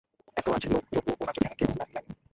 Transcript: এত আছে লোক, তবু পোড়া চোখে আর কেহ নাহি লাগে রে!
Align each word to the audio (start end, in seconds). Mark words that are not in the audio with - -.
এত 0.37 0.47
আছে 0.49 0.67
লোক, 0.71 0.83
তবু 0.93 1.11
পোড়া 1.19 1.31
চোখে 1.35 1.47
আর 1.49 1.55
কেহ 1.59 1.67
নাহি 1.69 1.91
লাগে 1.93 2.09
রে! 2.09 2.13